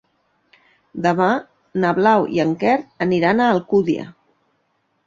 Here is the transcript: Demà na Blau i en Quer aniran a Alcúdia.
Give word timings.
Demà 1.07 1.27
na 1.85 1.93
Blau 1.99 2.27
i 2.39 2.43
en 2.47 2.57
Quer 2.65 2.75
aniran 3.09 3.45
a 3.45 3.53
Alcúdia. 3.59 4.13